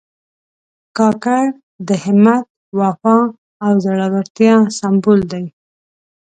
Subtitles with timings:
[0.97, 1.43] کاکړ
[1.87, 2.45] د همت،
[2.79, 3.19] وفا
[3.65, 5.45] او زړورتیا سمبول دي.